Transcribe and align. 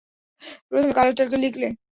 প্রথমে 0.67 0.91
কালেক্টরকে 0.97 1.37
লিখলে। 1.43 1.67